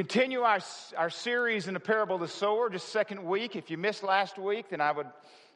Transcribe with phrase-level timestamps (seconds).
[0.00, 0.60] continue our,
[0.96, 3.54] our series in the parable of the sower, just second week.
[3.54, 5.06] If you missed last week, then I would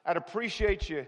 [0.05, 1.07] I'd appreciate you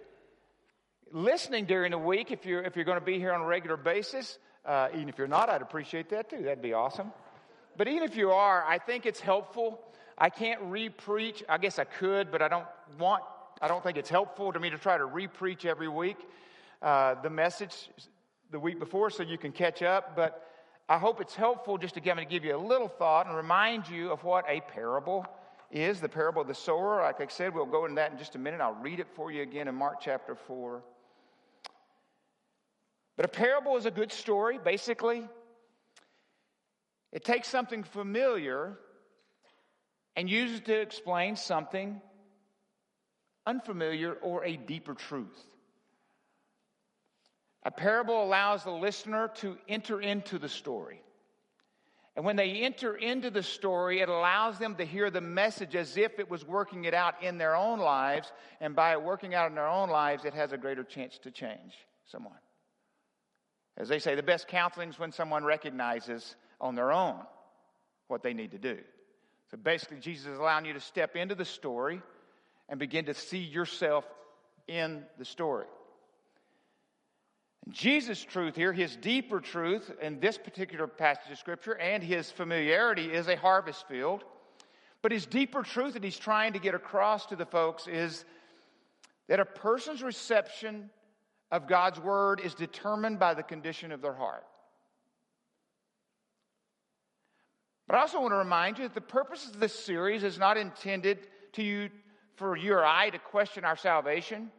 [1.12, 3.76] listening during the week if you're if you're going to be here on a regular
[3.76, 4.38] basis.
[4.64, 6.44] Uh, even if you're not, I'd appreciate that too.
[6.44, 7.12] That'd be awesome.
[7.76, 9.82] But even if you are, I think it's helpful.
[10.16, 11.44] I can't re-preach.
[11.46, 12.66] I guess I could, but I don't
[12.98, 13.22] want.
[13.60, 16.16] I don't think it's helpful to me to try to re-preach every week
[16.80, 17.90] uh, the message
[18.50, 20.16] the week before, so you can catch up.
[20.16, 20.42] But
[20.88, 23.88] I hope it's helpful just to give, to give you a little thought and remind
[23.88, 25.26] you of what a parable
[25.70, 27.02] is the parable of the sower.
[27.02, 28.60] Like I said, we'll go into that in just a minute.
[28.60, 30.82] I'll read it for you again in Mark chapter 4.
[33.16, 35.26] But a parable is a good story, basically.
[37.12, 38.78] It takes something familiar
[40.14, 42.00] and uses it to explain something
[43.46, 45.42] unfamiliar or a deeper truth.
[47.66, 51.02] A parable allows the listener to enter into the story.
[52.14, 55.96] And when they enter into the story, it allows them to hear the message as
[55.96, 58.30] if it was working it out in their own lives.
[58.60, 61.74] And by working out in their own lives, it has a greater chance to change
[62.04, 62.38] someone.
[63.76, 67.18] As they say, the best counseling is when someone recognizes on their own
[68.06, 68.78] what they need to do.
[69.50, 72.00] So basically, Jesus is allowing you to step into the story
[72.68, 74.04] and begin to see yourself
[74.68, 75.66] in the story.
[77.70, 83.12] Jesus' truth here, his deeper truth in this particular passage of Scripture and his familiarity
[83.12, 84.24] is a harvest field.
[85.02, 88.24] But his deeper truth that he's trying to get across to the folks is
[89.28, 90.90] that a person's reception
[91.50, 94.44] of God's word is determined by the condition of their heart.
[97.86, 100.56] But I also want to remind you that the purpose of this series is not
[100.56, 101.18] intended
[101.52, 101.90] to you,
[102.36, 104.50] for you or I to question our salvation.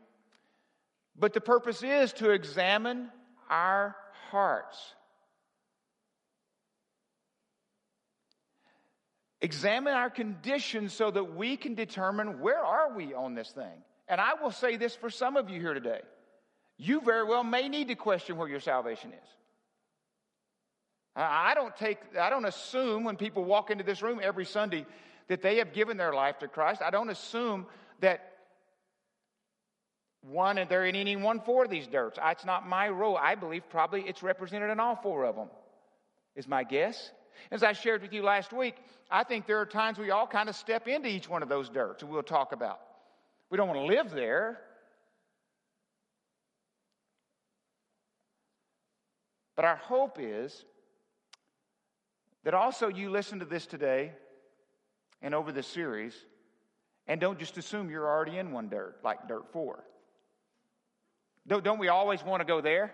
[1.18, 3.10] But the purpose is to examine
[3.50, 3.96] our
[4.30, 4.78] hearts.
[9.42, 13.84] Examine our condition so that we can determine where are we on this thing.
[14.08, 16.02] And I will say this for some of you here today.
[16.78, 19.30] You very well may need to question where your salvation is.
[21.16, 24.86] I don't take, I don't assume when people walk into this room every Sunday
[25.28, 26.82] that they have given their life to Christ.
[26.84, 27.66] I don't assume
[28.02, 28.37] that
[30.22, 32.20] one and they're in any one four of these dirts.
[32.24, 33.18] It's not my role.
[33.18, 35.50] I believe probably it's represented in all four of them,
[36.36, 37.12] is my guess.
[37.52, 38.76] As I shared with you last week,
[39.12, 41.70] I think there are times we all kind of step into each one of those
[41.70, 42.80] dirts, and we'll talk about.
[43.50, 44.60] We don't want to live there.
[49.56, 50.66] But our hope is
[52.44, 54.12] that also you listen to this today
[55.22, 56.14] and over this series
[57.08, 59.84] and don't just assume you're already in one dirt, like dirt four.
[61.48, 62.94] Don't, we always want to go there?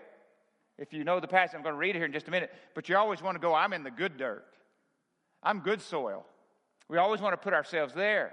[0.78, 2.52] If you know the passage, I'm going to read it here in just a minute,
[2.74, 4.44] but you always want to go, I'm in the good dirt.
[5.42, 6.24] I'm good soil.
[6.88, 8.32] We always want to put ourselves there.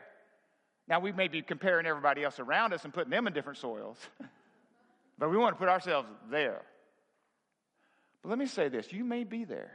[0.88, 3.98] Now, we may be comparing everybody else around us and putting them in different soils,
[5.18, 6.62] but we want to put ourselves there.
[8.22, 9.72] But let me say this you may be there,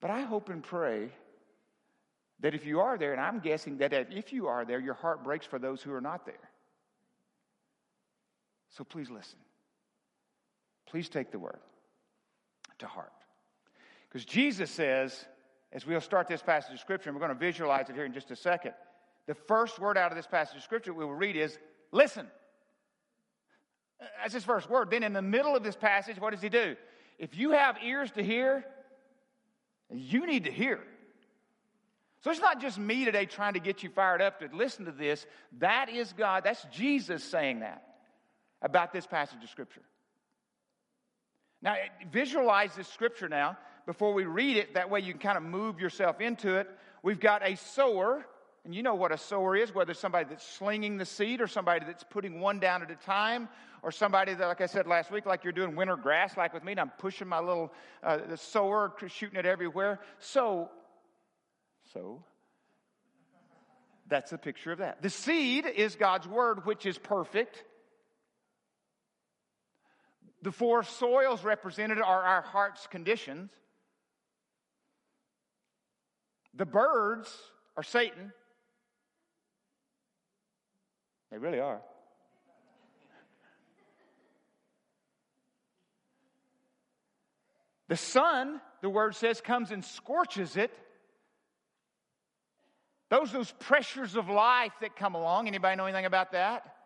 [0.00, 1.10] but I hope and pray
[2.40, 5.24] that if you are there, and I'm guessing that if you are there, your heart
[5.24, 6.47] breaks for those who are not there.
[8.76, 9.38] So please listen.
[10.86, 11.58] Please take the word
[12.78, 13.12] to heart.
[14.08, 15.26] Because Jesus says,
[15.72, 18.12] as we'll start this passage of Scripture, and we're going to visualize it here in
[18.12, 18.72] just a second,
[19.26, 21.58] the first word out of this passage of Scripture we will read is
[21.92, 22.26] listen.
[24.22, 24.90] That's his first word.
[24.90, 26.76] Then in the middle of this passage, what does he do?
[27.18, 28.64] If you have ears to hear,
[29.90, 30.80] you need to hear.
[32.22, 34.92] So it's not just me today trying to get you fired up to listen to
[34.92, 35.26] this.
[35.58, 36.44] That is God.
[36.44, 37.87] That's Jesus saying that
[38.62, 39.82] about this passage of Scripture.
[41.60, 41.74] Now,
[42.12, 44.74] visualize this Scripture now before we read it.
[44.74, 46.68] That way you can kind of move yourself into it.
[47.02, 48.24] We've got a sower,
[48.64, 51.84] and you know what a sower is, whether somebody that's slinging the seed or somebody
[51.84, 53.48] that's putting one down at a time,
[53.82, 56.64] or somebody that, like I said last week, like you're doing winter grass, like with
[56.64, 60.00] me, and I'm pushing my little uh, the sower, shooting it everywhere.
[60.18, 60.68] So,
[61.92, 62.22] so,
[64.08, 65.02] that's a picture of that.
[65.02, 67.62] The seed is God's word, which is perfect.
[70.42, 73.50] The four soils represented are our heart's conditions.
[76.54, 77.34] The birds
[77.76, 78.32] are Satan.
[81.30, 81.80] They really are.
[87.88, 90.70] The sun, the word says, comes and scorches it.
[93.08, 95.48] Those those pressures of life that come along.
[95.48, 96.77] Anybody know anything about that?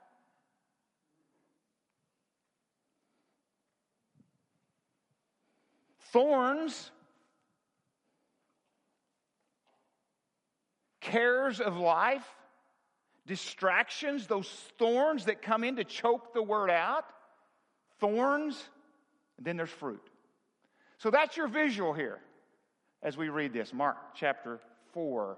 [6.12, 6.90] Thorns
[11.00, 12.24] cares of life,
[13.26, 14.48] distractions, those
[14.78, 17.04] thorns that come in to choke the word out,
[17.98, 18.62] thorns,
[19.36, 20.02] and then there's fruit.
[20.98, 22.20] So that's your visual here
[23.02, 24.60] as we read this Mark chapter
[24.92, 25.36] 4,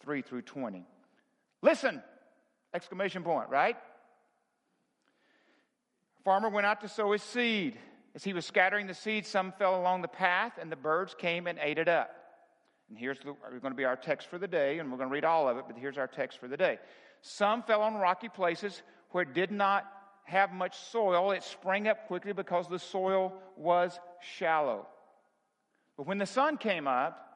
[0.00, 0.84] 3 through 20.
[1.62, 2.02] Listen!
[2.72, 3.76] Exclamation point, right?
[6.24, 7.76] Farmer went out to sow his seed.
[8.14, 11.46] As he was scattering the seed, some fell along the path, and the birds came
[11.46, 12.10] and ate it up.
[12.88, 15.12] And here's the, going to be our text for the day, and we're going to
[15.12, 16.78] read all of it, but here's our text for the day.
[17.22, 19.84] Some fell on rocky places where it did not
[20.24, 21.30] have much soil.
[21.30, 23.98] It sprang up quickly because the soil was
[24.38, 24.86] shallow.
[25.96, 27.26] But when the sun came up,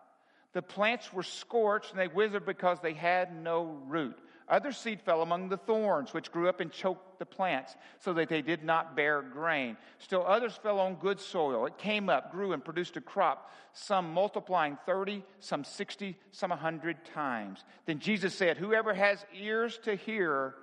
[0.54, 4.16] the plants were scorched and they withered because they had no root.
[4.48, 8.28] Other seed fell among the thorns, which grew up and choked the plants, so that
[8.28, 9.76] they did not bear grain.
[9.98, 11.64] Still others fell on good soil.
[11.66, 17.04] It came up, grew, and produced a crop, some multiplying 30, some 60, some 100
[17.06, 17.64] times.
[17.86, 20.54] Then Jesus said, Whoever has ears to hear,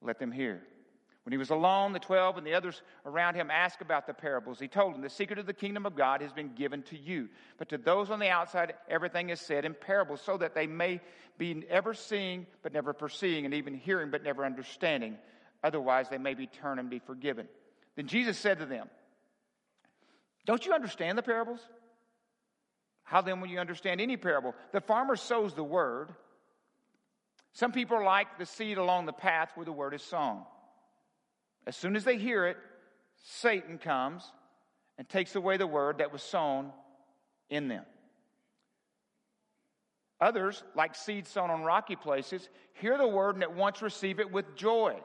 [0.00, 0.62] let them hear.
[1.26, 4.60] When he was alone, the twelve and the others around him asked about the parables.
[4.60, 7.28] He told them, The secret of the kingdom of God has been given to you.
[7.58, 11.00] But to those on the outside, everything is said in parables, so that they may
[11.36, 15.18] be ever seeing, but never perceiving, and even hearing, but never understanding.
[15.64, 17.48] Otherwise, they may be turned and be forgiven.
[17.96, 18.88] Then Jesus said to them,
[20.44, 21.58] Don't you understand the parables?
[23.02, 24.54] How then will you understand any parable?
[24.70, 26.10] The farmer sows the word.
[27.52, 30.44] Some people like the seed along the path where the word is sown.
[31.66, 32.56] As soon as they hear it,
[33.24, 34.30] Satan comes
[34.98, 36.70] and takes away the word that was sown
[37.50, 37.84] in them.
[40.20, 44.30] Others, like seed sown on rocky places, hear the word and at once receive it
[44.30, 44.96] with joy.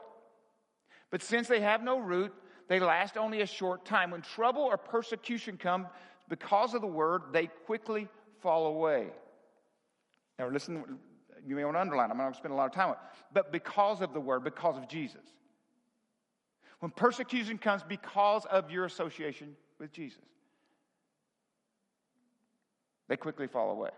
[1.10, 2.32] But since they have no root,
[2.68, 4.10] they last only a short time.
[4.10, 5.86] When trouble or persecution come
[6.30, 8.08] because of the word, they quickly
[8.40, 9.08] fall away.
[10.38, 10.98] Now, listen,
[11.46, 12.94] you may want to underline, I'm not going to spend a lot of time on
[12.94, 13.00] it.
[13.34, 15.20] But because of the word, because of Jesus.
[16.82, 20.24] When persecution comes because of your association with Jesus,
[23.06, 23.90] they quickly fall away.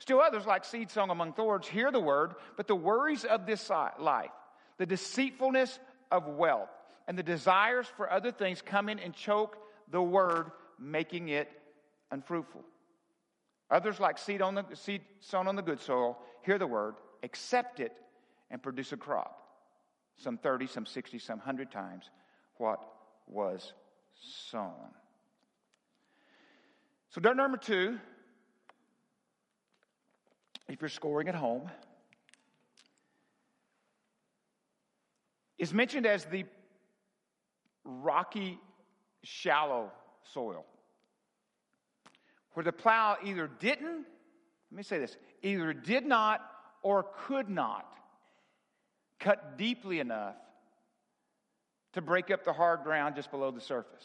[0.00, 3.70] Still others, like seed sown among thorns, hear the word, but the worries of this
[3.70, 4.32] life,
[4.76, 5.78] the deceitfulness
[6.10, 6.68] of wealth,
[7.06, 9.56] and the desires for other things come in and choke
[9.92, 10.50] the word,
[10.80, 11.48] making it
[12.10, 12.64] unfruitful.
[13.70, 17.78] Others, like seed, on the, seed sown on the good soil, hear the word, accept
[17.78, 17.92] it,
[18.50, 19.43] and produce a crop
[20.16, 22.10] some 30, some 60, some 100 times
[22.56, 22.80] what
[23.26, 23.72] was
[24.14, 24.90] sown.
[27.10, 27.98] So, dirt number two,
[30.68, 31.70] if you're scoring at home,
[35.58, 36.44] is mentioned as the
[37.84, 38.58] rocky,
[39.22, 39.92] shallow
[40.32, 40.64] soil,
[42.54, 44.06] where the plow either didn't,
[44.70, 46.40] let me say this, either did not
[46.82, 47.94] or could not
[49.24, 50.36] cut deeply enough
[51.94, 54.04] to break up the hard ground just below the surface.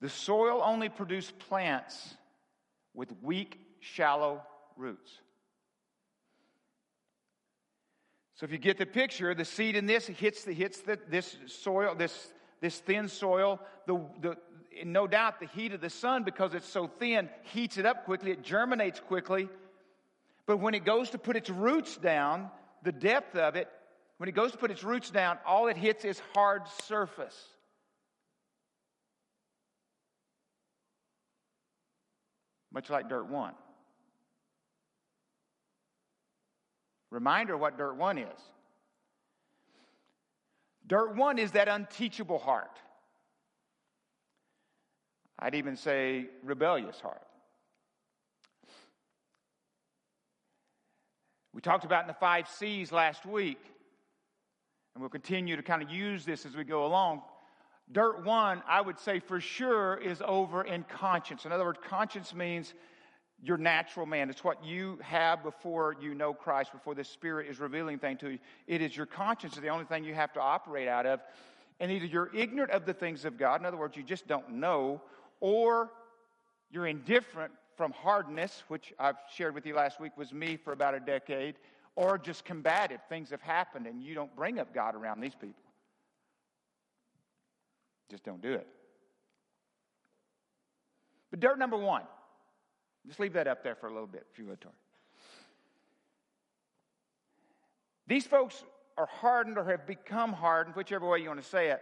[0.00, 2.14] The soil only produced plants
[2.94, 4.42] with weak, shallow
[4.76, 5.10] roots.
[8.36, 11.36] So if you get the picture, the seed in this hits the hits the, this
[11.46, 13.58] soil, this this thin soil.
[13.86, 14.36] The, the
[14.84, 18.30] no doubt the heat of the sun, because it's so thin, heats it up quickly.
[18.30, 19.48] It germinates quickly,
[20.48, 22.50] but when it goes to put its roots down,
[22.82, 23.68] the depth of it,
[24.16, 27.36] when it goes to put its roots down, all it hits is hard surface.
[32.72, 33.52] Much like dirt one.
[37.10, 38.40] Reminder what dirt one is.
[40.86, 42.78] Dirt one is that unteachable heart.
[45.38, 47.20] I'd even say rebellious heart.
[51.58, 53.58] We talked about in the five C's last week,
[54.94, 57.22] and we'll continue to kind of use this as we go along.
[57.90, 61.46] Dirt one, I would say for sure, is over in conscience.
[61.46, 62.74] In other words, conscience means
[63.42, 64.30] your natural man.
[64.30, 68.30] It's what you have before you know Christ, before the Spirit is revealing things to
[68.30, 68.38] you.
[68.68, 71.18] It is your conscience is the only thing you have to operate out of.
[71.80, 74.48] And either you're ignorant of the things of God, in other words, you just don't
[74.48, 75.02] know,
[75.40, 75.90] or
[76.70, 80.94] you're indifferent from hardness, which I've shared with you last week was me for about
[80.94, 81.54] a decade,
[81.94, 82.98] or just combative.
[83.08, 85.62] Things have happened and you don't bring up God around these people.
[88.10, 88.66] Just don't do it.
[91.30, 92.02] But dirt number one,
[93.06, 94.74] just leave that up there for a little bit, if you would, Tori.
[98.08, 98.64] These folks
[98.96, 101.80] are hardened or have become hardened, whichever way you want to say it,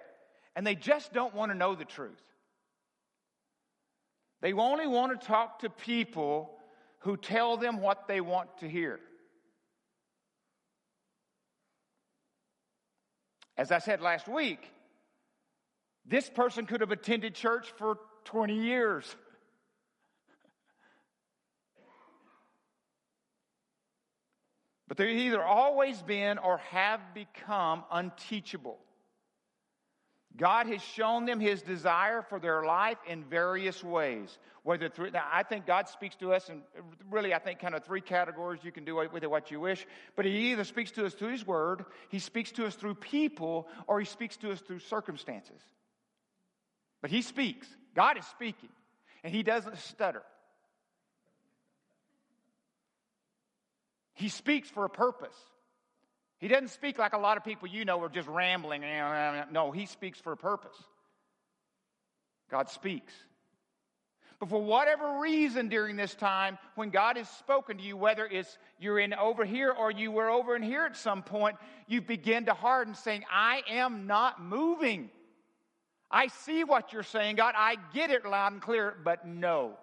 [0.57, 2.21] and they just don't want to know the truth.
[4.41, 6.51] They only want to talk to people
[7.01, 9.01] who tell them what they want to hear.
[13.57, 14.71] As I said last week,
[16.05, 19.17] this person could have attended church for 20 years.
[24.89, 28.79] But they've either always been or have become unteachable.
[30.37, 34.37] God has shown them his desire for their life in various ways.
[34.65, 36.63] Whether through, now I think God speaks to us in
[37.11, 38.61] really, I think, kind of three categories.
[38.63, 39.87] You can do with it what you wish.
[40.15, 43.69] But he either speaks to us through his word, he speaks to us through people,
[43.87, 45.61] or he speaks to us through circumstances.
[47.01, 47.67] But he speaks.
[47.95, 48.71] God is speaking,
[49.25, 50.23] and he doesn't stutter.
[54.15, 55.37] He speaks for a purpose.
[56.39, 58.83] He doesn't speak like a lot of people you know are just rambling.
[59.51, 60.77] No, he speaks for a purpose.
[62.51, 63.13] God speaks.
[64.39, 68.59] But for whatever reason during this time, when God has spoken to you, whether it's
[68.79, 72.45] you're in over here or you were over in here at some point, you begin
[72.45, 75.09] to harden, saying, I am not moving.
[76.11, 77.55] I see what you're saying, God.
[77.57, 79.79] I get it loud and clear, but no.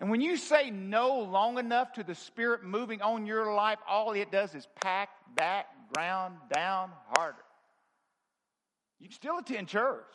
[0.00, 4.12] And when you say no long enough to the Spirit moving on your life, all
[4.12, 7.44] it does is pack that ground down harder.
[8.98, 10.14] You can still attend church.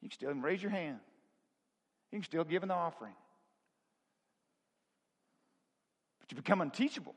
[0.00, 0.98] You can still raise your hand.
[2.10, 3.14] You can still give an offering.
[6.20, 7.14] But you become unteachable.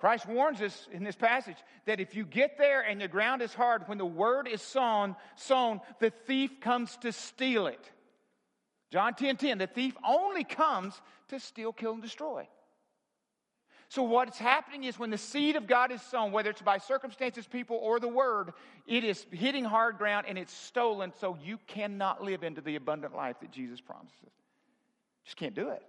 [0.00, 3.52] Christ warns us in this passage that if you get there and the ground is
[3.52, 7.90] hard, when the word is sown, sown, the thief comes to steal it.
[8.90, 12.48] John 10 10, the thief only comes to steal, kill, and destroy.
[13.90, 17.46] So, what's happening is when the seed of God is sown, whether it's by circumstances,
[17.46, 18.54] people, or the word,
[18.86, 23.14] it is hitting hard ground and it's stolen, so you cannot live into the abundant
[23.14, 24.32] life that Jesus promises.
[25.26, 25.82] Just can't do it.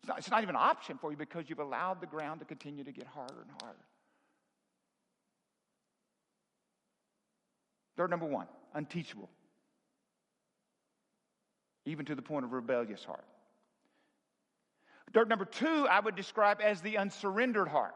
[0.00, 2.46] It's not, it's not even an option for you because you've allowed the ground to
[2.46, 3.78] continue to get harder and harder.
[7.96, 9.30] Third, number one, unteachable,
[11.86, 13.24] even to the point of rebellious heart.
[15.12, 17.94] Dirt number two, I would describe as the unsurrendered heart.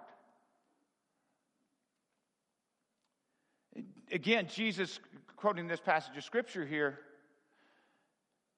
[4.11, 5.01] Again, Jesus,
[5.37, 6.99] quoting this passage of scripture here,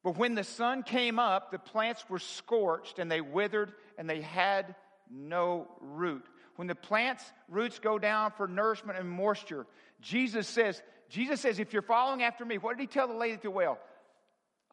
[0.02, 4.20] but when the sun came up, the plants were scorched and they withered and they
[4.20, 4.74] had
[5.10, 6.24] no root.
[6.56, 9.66] When the plant's roots go down for nourishment and moisture,
[10.00, 13.34] Jesus says, Jesus says, if you're following after me, what did he tell the lady
[13.34, 13.78] at the well?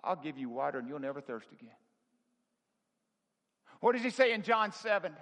[0.04, 1.70] I'll give you water and you'll never thirst again.
[3.82, 5.14] What does he say in John 7?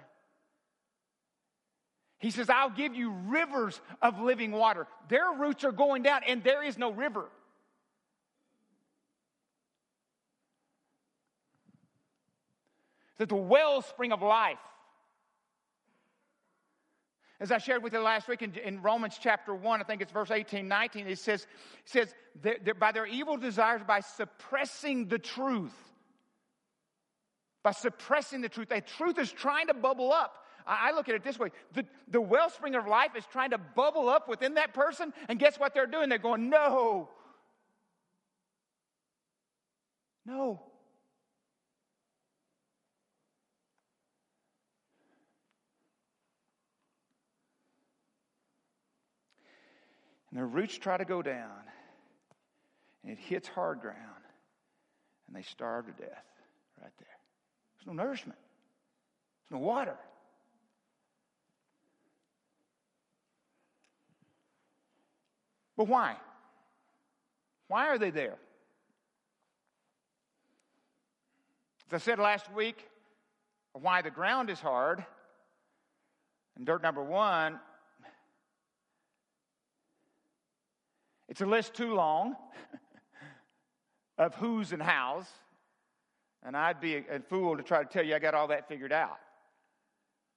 [2.18, 4.88] He says, I'll give you rivers of living water.
[5.08, 7.26] Their roots are going down and there is no river.
[13.18, 14.58] That the wellspring of life.
[17.40, 20.10] As I shared with you last week in, in, Romans chapter 1, I think it's
[20.10, 21.48] verse 18, 19, it says, it
[21.84, 25.74] says that, that by their evil desires, by suppressing the truth,
[27.62, 30.34] by suppressing the truth, the truth is trying to bubble up.
[30.66, 33.58] I, I look at it this way the, the wellspring of life is trying to
[33.58, 36.08] bubble up within that person, and guess what they're doing?
[36.08, 37.08] They're going, no.
[40.26, 40.67] No.
[50.30, 51.62] And their roots try to go down,
[53.02, 53.96] and it hits hard ground,
[55.26, 56.24] and they starve to death
[56.80, 57.08] right there.
[57.76, 58.38] There's no nourishment,
[59.48, 59.96] there's no water.
[65.76, 66.16] But why?
[67.68, 68.36] Why are they there?
[71.86, 72.86] As I said last week,
[73.72, 75.04] why the ground is hard.
[76.56, 77.60] And dirt number one,
[81.38, 82.34] It's a list too long
[84.18, 85.24] of who's and how's,
[86.44, 88.92] and I'd be a fool to try to tell you I got all that figured
[88.92, 89.20] out.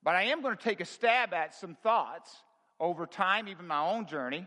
[0.04, 2.44] But I am going to take a stab at some thoughts
[2.80, 4.46] over time, even my own journey,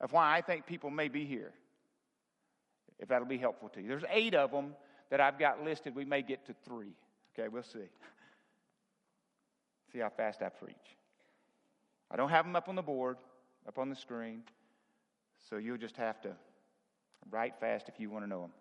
[0.00, 1.50] of why I think people may be here,
[3.00, 3.88] if that'll be helpful to you.
[3.88, 4.76] There's eight of them
[5.10, 5.96] that I've got listed.
[5.96, 6.94] We may get to three.
[7.36, 7.90] Okay, we'll see.
[9.92, 10.76] See how fast I preach.
[12.08, 13.16] I don't have them up on the board,
[13.66, 14.44] up on the screen.
[15.48, 16.30] So you'll just have to
[17.30, 18.52] write fast if you want to know them.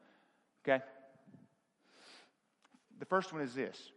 [0.64, 0.84] Okay?
[3.00, 3.92] The first one is this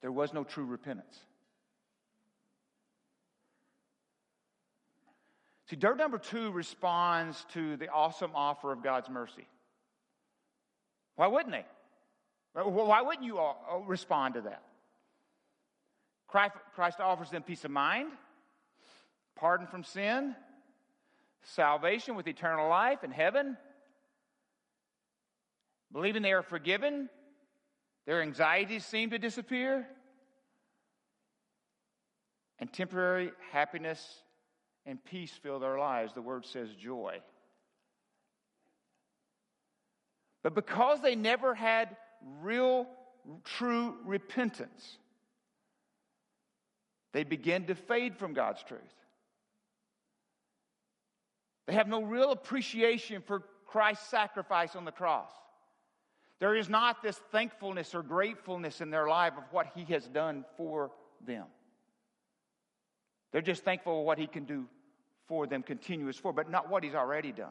[0.00, 1.18] there was no true repentance.
[5.70, 9.46] See, dirt number two responds to the awesome offer of God's mercy.
[11.16, 11.64] Why wouldn't they?
[12.52, 14.62] Why wouldn't you uh, uh, respond to that?
[16.28, 18.08] Christ offers them peace of mind,
[19.36, 20.34] pardon from sin,
[21.44, 23.56] salvation with eternal life in heaven,
[25.92, 27.08] believing they are forgiven,
[28.06, 29.86] their anxieties seem to disappear,
[32.58, 34.22] and temporary happiness
[34.86, 36.12] and peace fill their lives.
[36.12, 37.20] The word says joy.
[40.42, 41.96] But because they never had
[42.42, 42.86] real,
[43.44, 44.98] true repentance,
[47.12, 48.80] they begin to fade from God's truth.
[51.66, 55.30] They have no real appreciation for Christ's sacrifice on the cross.
[56.40, 60.44] There is not this thankfulness or gratefulness in their life of what He has done
[60.56, 60.90] for
[61.26, 61.46] them.
[63.32, 64.66] They're just thankful for what He can do
[65.26, 67.48] for them, continuous for, but not what He's already done.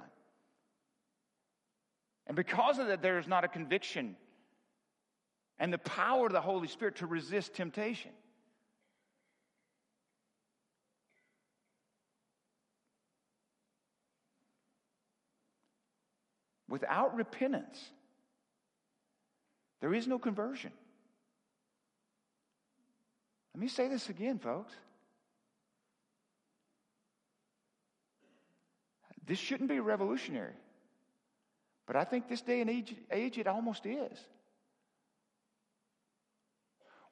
[2.27, 4.15] And because of that, there is not a conviction
[5.59, 8.11] and the power of the Holy Spirit to resist temptation.
[16.73, 17.79] Without repentance,
[19.79, 20.71] there is no conversion.
[23.53, 24.73] Let me say this again, folks.
[29.23, 30.55] This shouldn't be revolutionary.
[31.85, 34.17] But I think this day and age, age it almost is.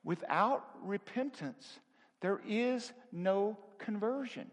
[0.04, 1.78] Without repentance,
[2.22, 4.50] there is no conversion.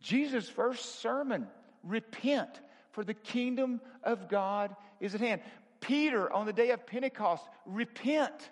[0.00, 1.46] Jesus' first sermon,
[1.84, 2.60] repent,
[2.90, 5.40] for the kingdom of God is at hand.
[5.80, 8.50] Peter, on the day of Pentecost, repent.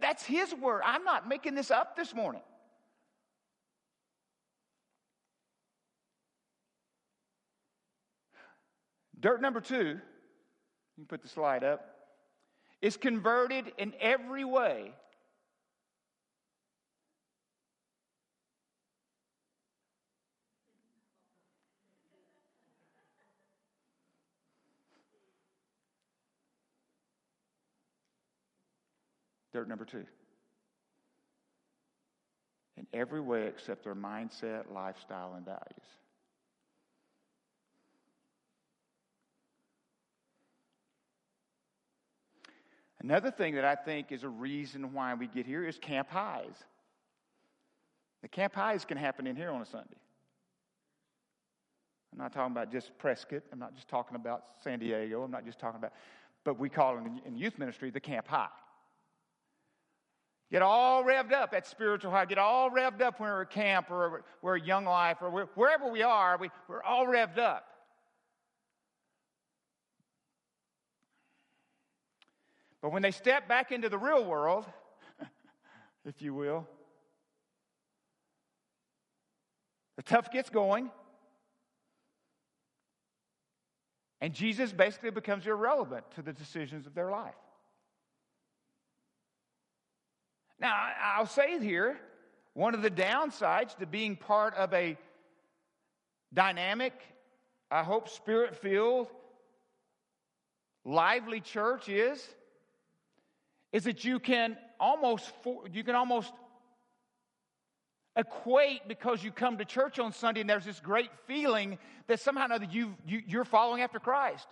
[0.00, 0.82] That's his word.
[0.84, 2.42] I'm not making this up this morning.
[9.18, 10.00] Dirt number two, you
[10.96, 11.94] can put the slide up,
[12.80, 14.92] is converted in every way
[29.52, 30.04] Dirt number two.
[32.76, 35.60] In every way except their mindset, lifestyle, and values.
[43.02, 46.54] Another thing that I think is a reason why we get here is camp highs.
[48.22, 49.96] The camp highs can happen in here on a Sunday.
[52.12, 53.42] I'm not talking about just Prescott.
[53.52, 55.22] I'm not just talking about San Diego.
[55.22, 55.92] I'm not just talking about,
[56.44, 58.48] but we call it in youth ministry the camp high.
[60.52, 62.26] Get all revved up at spiritual high.
[62.26, 65.90] Get all revved up when we're at camp or we're at Young Life or wherever
[65.90, 66.36] we are.
[66.36, 67.64] We, we're all revved up.
[72.82, 74.66] But when they step back into the real world,
[76.04, 76.68] if you will,
[79.96, 80.90] the tough gets going.
[84.20, 87.32] And Jesus basically becomes irrelevant to the decisions of their life.
[90.62, 91.98] Now, I'll say here,
[92.54, 94.96] one of the downsides to being part of a
[96.32, 96.92] dynamic,
[97.68, 99.08] I hope spirit filled,
[100.84, 102.24] lively church is
[103.72, 105.32] is that you can almost
[105.72, 106.32] you can almost
[108.14, 112.42] equate because you come to church on Sunday and there's this great feeling that somehow
[112.42, 114.46] or another you, you, you're following after Christ.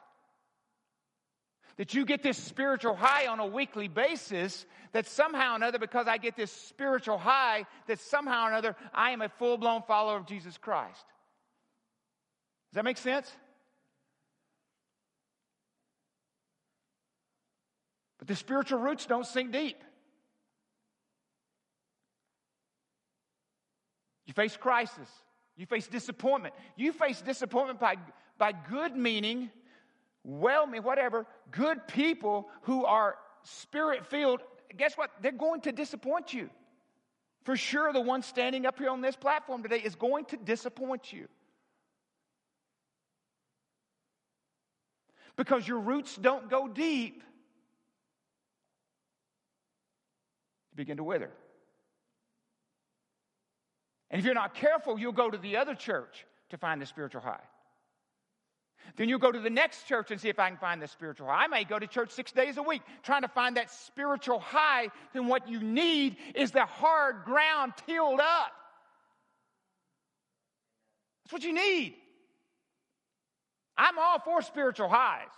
[1.80, 6.06] That you get this spiritual high on a weekly basis, that somehow or another, because
[6.06, 10.18] I get this spiritual high, that somehow or another I am a full blown follower
[10.18, 11.06] of Jesus Christ.
[12.68, 13.32] Does that make sense?
[18.18, 19.82] But the spiritual roots don't sink deep.
[24.26, 25.08] You face crisis.
[25.56, 26.52] You face disappointment.
[26.76, 27.96] You face disappointment by,
[28.36, 29.50] by good meaning,
[30.24, 34.40] well meaning, whatever, good people who are spirit filled.
[34.76, 35.11] Guess what?
[35.22, 36.50] They're going to disappoint you.
[37.44, 41.12] For sure, the one standing up here on this platform today is going to disappoint
[41.12, 41.26] you.
[45.37, 47.22] Because your roots don't go deep
[50.72, 51.30] you begin to wither.
[54.11, 57.20] And if you're not careful, you'll go to the other church to find the spiritual
[57.20, 57.40] high.
[58.96, 61.26] Then you'll go to the next church and see if I can find the spiritual
[61.26, 61.44] high.
[61.44, 64.88] I may go to church six days a week trying to find that spiritual high.
[65.12, 68.52] Then what you need is the hard ground tilled up.
[71.24, 71.94] That's what you need.
[73.76, 75.28] I'm all for spiritual highs.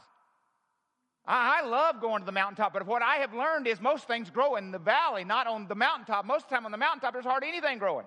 [1.26, 4.30] I, I love going to the mountaintop, but what I have learned is most things
[4.30, 6.24] grow in the valley, not on the mountaintop.
[6.24, 8.06] Most of the time on the mountaintop, there's hardly anything growing.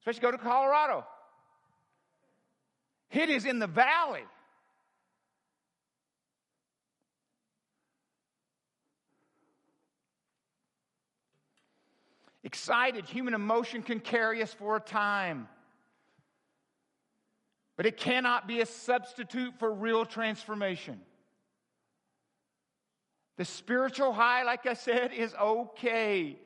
[0.00, 1.06] Especially go to Colorado.
[3.10, 4.24] It is in the valley.
[12.44, 15.48] Excited, human emotion can carry us for a time.
[17.76, 21.00] But it cannot be a substitute for real transformation.
[23.36, 26.38] The spiritual high, like I said, is okay,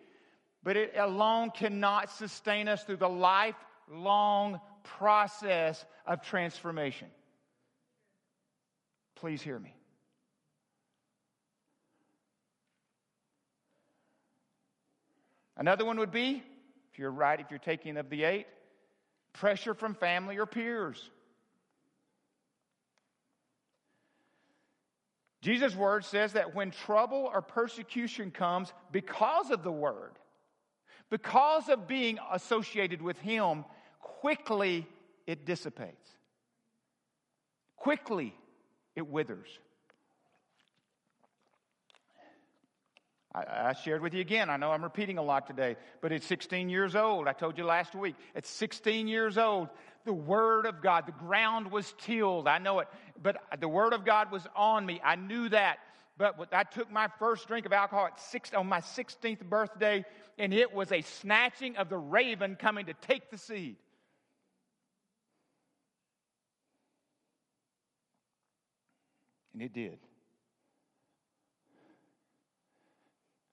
[0.62, 7.09] but it alone cannot sustain us through the lifelong process of transformation.
[9.14, 9.75] Please hear me.
[15.57, 16.43] Another one would be,
[16.90, 18.47] if you're right, if you're taking of the eight,
[19.35, 21.11] pressure from family or peers.
[25.43, 30.12] Jesus' word says that when trouble or persecution comes because of the word,
[31.11, 33.64] because of being associated with Him,
[34.20, 34.87] quickly
[35.26, 36.11] it dissipates.
[37.76, 38.35] Quickly
[38.94, 39.48] it withers.
[43.35, 44.50] I, I, shared with you again.
[44.50, 47.28] I know I'm repeating a lot today, but it's 16 years old.
[47.28, 48.16] I told you last week.
[48.35, 49.68] It's 16 years old.
[50.04, 52.48] The Word of God, the ground was tilled.
[52.48, 52.88] I know it,
[53.22, 55.00] but the Word of God was on me.
[55.04, 55.78] I knew that.
[56.18, 60.04] But I took my first drink of alcohol at six, on my 16th birthday,
[60.37, 63.76] and it was a snatching of the raven coming to take the seed.
[69.53, 69.99] And it did.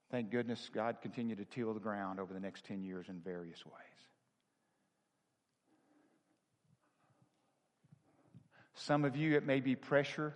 [0.10, 3.66] Thank goodness God continued to till the ground over the next 10 years in various
[3.66, 3.74] ways.
[8.76, 10.34] Some of you, it may be pressure,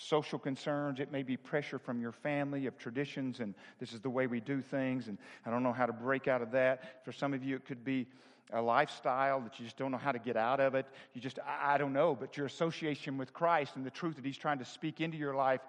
[0.00, 4.10] social concerns, it may be pressure from your family of traditions, and this is the
[4.10, 7.04] way we do things, and I don't know how to break out of that.
[7.04, 8.06] For some of you, it could be
[8.52, 10.86] a lifestyle that you just don't know how to get out of it.
[11.14, 14.38] You just, I, don't know, but your association with Christ and the truth that He's
[14.38, 15.60] trying to speak into your life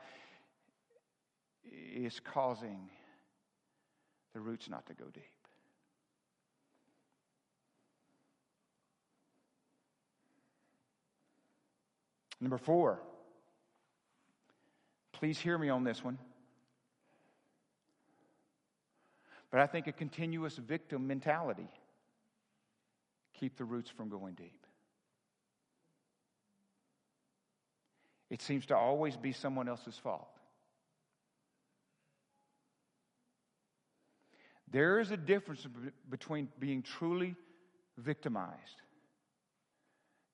[1.64, 2.90] is causing
[4.34, 5.24] the roots not to go deep.
[12.40, 13.00] Number four,
[15.22, 16.18] please hear me on this one.
[19.52, 21.68] But I think a continuous victim mentality
[23.40, 24.66] keep the roots from going deep.
[28.32, 30.40] It seems to always be someone else's fault.
[34.72, 35.68] There is a difference
[36.10, 37.36] between being truly
[37.96, 38.82] victimized.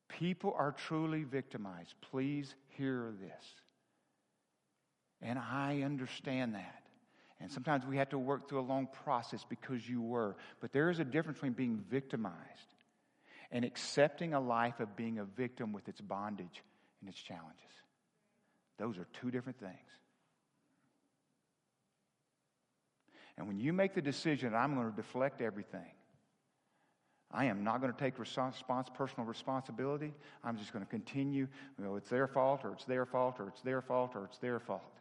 [0.07, 1.95] People are truly victimized.
[2.09, 3.66] Please hear this.
[5.21, 6.83] And I understand that.
[7.39, 10.35] And sometimes we have to work through a long process because you were.
[10.59, 12.35] But there is a difference between being victimized
[13.51, 16.63] and accepting a life of being a victim with its bondage
[17.01, 17.61] and its challenges.
[18.77, 19.73] Those are two different things.
[23.37, 25.91] And when you make the decision, I'm going to deflect everything,
[27.31, 28.63] I am not going to take response,
[28.95, 30.13] personal responsibility.
[30.43, 31.47] I'm just going to continue.
[31.77, 34.37] You know, it's their fault, or it's their fault, or it's their fault, or it's
[34.37, 34.93] their fault.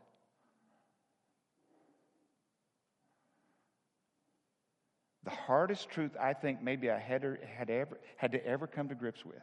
[5.27, 7.23] The hardest truth I think maybe I had,
[7.59, 9.43] had, ever, had to ever come to grips with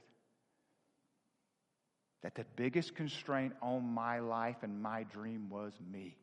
[2.24, 6.16] that the biggest constraint on my life and my dream was me.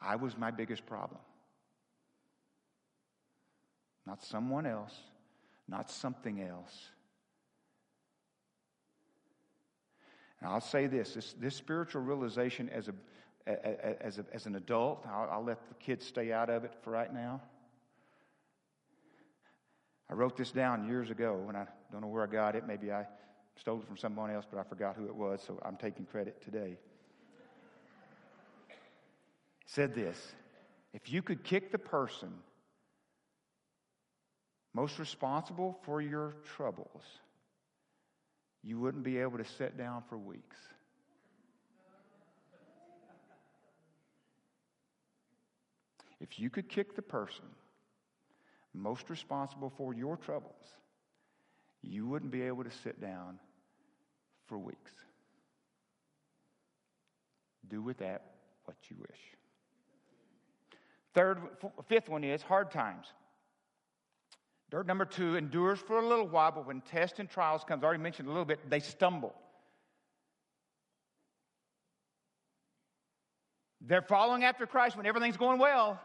[0.00, 1.20] I was my biggest problem.
[4.06, 4.96] Not someone else,
[5.66, 6.90] not something else.
[10.40, 15.06] And I'll say this this, this spiritual realization as, a, as, a, as an adult,
[15.10, 17.40] I'll, I'll let the kids stay out of it for right now.
[20.10, 22.66] I wrote this down years ago, and I don't know where I got it.
[22.66, 23.06] Maybe I
[23.56, 26.42] stole it from someone else, but I forgot who it was, so I'm taking credit
[26.42, 26.78] today.
[29.66, 30.32] said this
[30.94, 32.30] If you could kick the person
[34.74, 37.02] most responsible for your troubles,
[38.62, 40.56] you wouldn't be able to sit down for weeks.
[46.20, 47.44] If you could kick the person
[48.74, 50.64] most responsible for your troubles,
[51.82, 53.38] you wouldn't be able to sit down
[54.46, 54.92] for weeks.
[57.68, 58.22] Do with that
[58.64, 59.18] what you wish.
[61.14, 61.38] Third,
[61.88, 63.06] fifth one is hard times.
[64.70, 67.86] Dirt number two endures for a little while, but when tests and trials comes, I
[67.86, 69.34] already mentioned a little bit, they stumble.
[73.80, 75.98] They're following after Christ when everything's going well.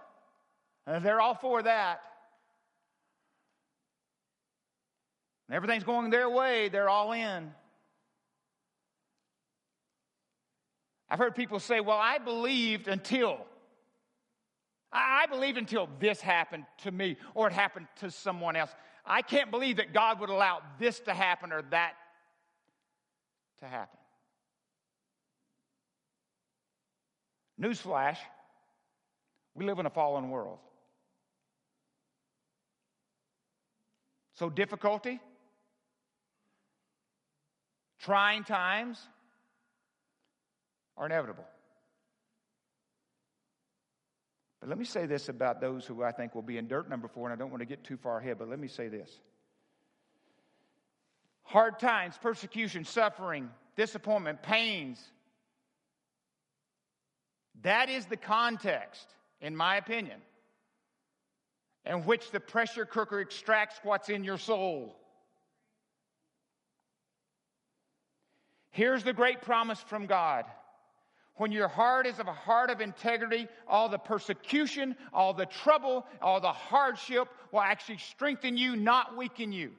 [0.87, 2.01] And they're all for that.
[5.47, 7.51] When everything's going their way, they're all in.
[11.09, 13.45] I've heard people say, Well, I believed until.
[14.93, 18.71] I believed until this happened to me or it happened to someone else.
[19.05, 21.93] I can't believe that God would allow this to happen or that
[23.59, 23.97] to happen.
[27.59, 28.17] Newsflash
[29.55, 30.59] we live in a fallen world.
[34.35, 35.19] So, difficulty,
[37.99, 38.99] trying times
[40.97, 41.45] are inevitable.
[44.63, 47.09] But let me say this about those who I think will be in dirt number
[47.09, 49.19] four, and I don't want to get too far ahead, but let me say this.
[51.41, 55.03] Hard times, persecution, suffering, disappointment, pains.
[57.63, 59.05] That is the context,
[59.41, 60.21] in my opinion,
[61.85, 64.95] in which the pressure cooker extracts what's in your soul.
[68.71, 70.45] Here's the great promise from God.
[71.35, 76.05] When your heart is of a heart of integrity, all the persecution, all the trouble,
[76.21, 79.71] all the hardship will actually strengthen you, not weaken you.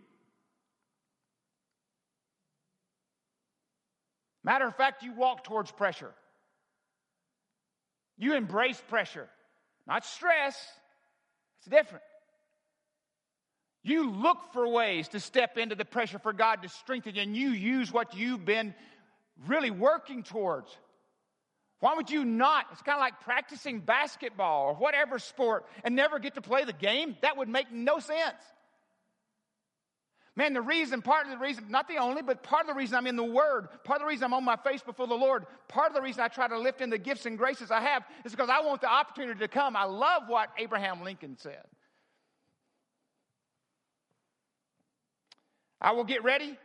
[4.42, 6.12] Matter of fact, you walk towards pressure.
[8.18, 9.28] You embrace pressure,
[9.86, 10.56] not stress.
[11.58, 12.04] It's different.
[13.82, 17.36] You look for ways to step into the pressure for God to strengthen you, and
[17.36, 18.74] you use what you've been
[19.46, 20.68] really working towards.
[21.84, 22.64] Why would you not?
[22.72, 26.72] It's kind of like practicing basketball or whatever sport and never get to play the
[26.72, 27.14] game.
[27.20, 28.42] That would make no sense.
[30.34, 32.96] Man, the reason, part of the reason, not the only, but part of the reason
[32.96, 35.44] I'm in the Word, part of the reason I'm on my face before the Lord,
[35.68, 38.02] part of the reason I try to lift in the gifts and graces I have
[38.24, 39.76] is because I want the opportunity to come.
[39.76, 41.64] I love what Abraham Lincoln said.
[45.82, 46.56] I will get ready,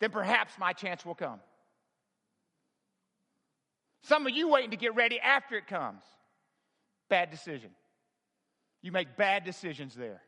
[0.00, 1.40] then perhaps my chance will come.
[4.06, 6.02] Some of you waiting to get ready after it comes.
[7.08, 7.70] Bad decision.
[8.80, 10.22] You make bad decisions there.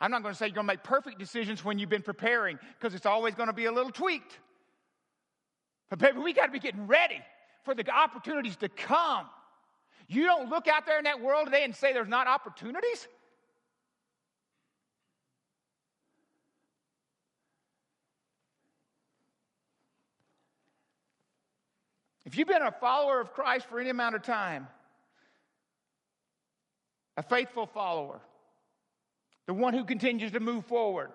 [0.00, 2.60] I'm not going to say you're going to make perfect decisions when you've been preparing
[2.78, 4.38] because it's always going to be a little tweaked.
[5.90, 7.20] But, baby, we got to be getting ready
[7.64, 9.26] for the opportunities to come.
[10.06, 13.08] You don't look out there in that world today and say there's not opportunities.
[22.24, 24.66] If you've been a follower of Christ for any amount of time,
[27.16, 28.20] a faithful follower,
[29.46, 31.10] the one who continues to move forward,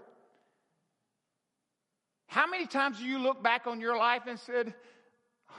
[2.28, 4.74] how many times do you look back on your life and said,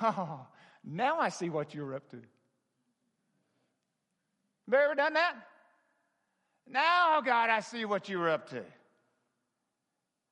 [0.03, 0.47] Oh,
[0.85, 2.17] now I see what you're up to?
[2.17, 2.25] Have
[4.71, 5.35] you ever done that?
[6.69, 8.63] Now, oh God, I see what you were up to.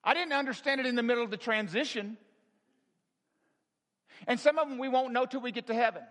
[0.04, 2.16] I didn't understand it in the middle of the transition.
[4.26, 6.02] And some of them we won't know till we get to heaven.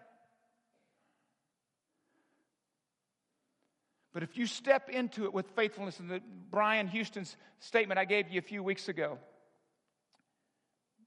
[4.13, 8.30] But if you step into it with faithfulness, and the Brian Houston's statement I gave
[8.30, 9.20] you a few weeks ago,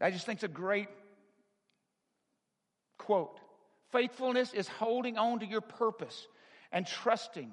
[0.00, 0.88] I just think it's a great
[2.98, 3.40] quote.
[3.90, 6.28] Faithfulness is holding on to your purpose
[6.70, 7.50] and trusting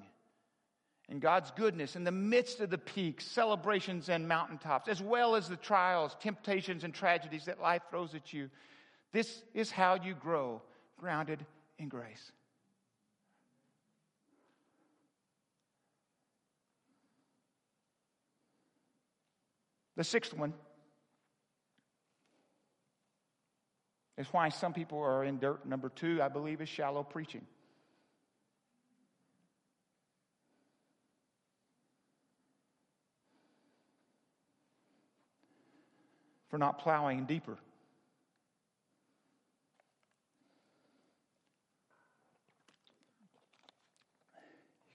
[1.10, 5.48] in God's goodness in the midst of the peaks, celebrations, and mountaintops, as well as
[5.48, 8.50] the trials, temptations, and tragedies that life throws at you.
[9.12, 10.62] This is how you grow
[11.00, 11.46] grounded
[11.80, 12.32] in grace.
[19.96, 20.54] The sixth one
[24.18, 25.66] is why some people are in dirt.
[25.66, 27.42] Number two, I believe, is shallow preaching.
[36.50, 37.58] For not plowing deeper.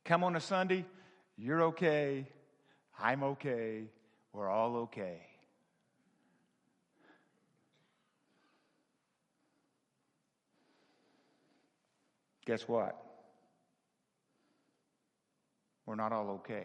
[0.05, 0.85] Come on a Sunday,
[1.37, 2.27] you're okay,
[2.99, 3.85] I'm okay,
[4.33, 5.21] we're all okay.
[12.45, 13.03] Guess what?
[15.93, 16.65] we're not all okay.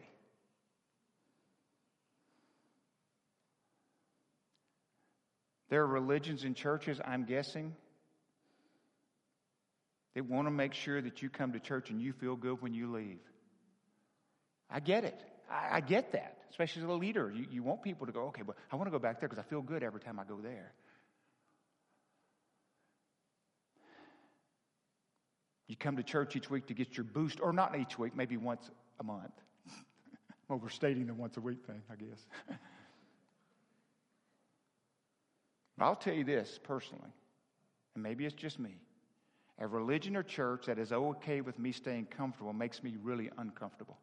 [5.69, 7.75] There are religions and churches, I'm guessing,
[10.15, 12.73] that want to make sure that you come to church and you feel good when
[12.73, 13.19] you leave.
[14.69, 15.19] I get it.
[15.49, 17.31] I, I get that, especially as a leader.
[17.33, 19.43] You, you want people to go, okay, but I want to go back there because
[19.43, 20.73] I feel good every time I go there.
[25.67, 28.37] You come to church each week to get your boost, or not each week, maybe
[28.37, 29.33] once a month.
[30.49, 32.25] I'm Overstating the once a week thing, I guess.
[35.79, 37.11] I'll tell you this personally,
[37.93, 38.77] and maybe it's just me.
[39.59, 43.97] A religion or church that is okay with me staying comfortable makes me really uncomfortable.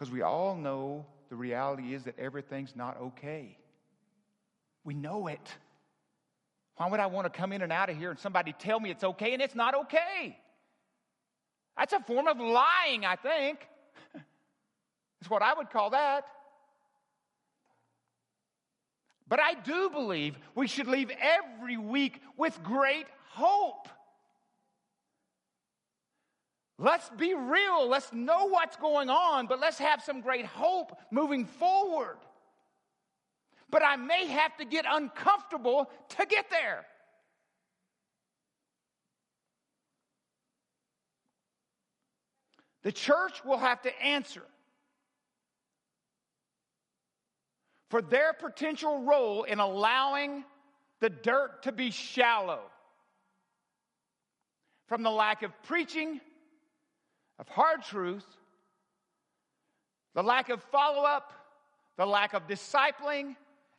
[0.00, 3.58] Because we all know the reality is that everything's not okay.
[4.82, 5.46] We know it.
[6.76, 8.90] Why would I want to come in and out of here and somebody tell me
[8.90, 10.38] it's okay and it's not okay?
[11.76, 13.58] That's a form of lying, I think.
[15.20, 16.24] It's what I would call that.
[19.28, 23.86] But I do believe we should leave every week with great hope.
[26.80, 27.86] Let's be real.
[27.86, 32.16] Let's know what's going on, but let's have some great hope moving forward.
[33.68, 36.86] But I may have to get uncomfortable to get there.
[42.82, 44.42] The church will have to answer
[47.90, 50.44] for their potential role in allowing
[51.00, 52.60] the dirt to be shallow.
[54.86, 56.22] From the lack of preaching,
[57.40, 58.26] of hard truth,
[60.14, 61.32] the lack of follow up,
[61.96, 63.34] the lack of discipling,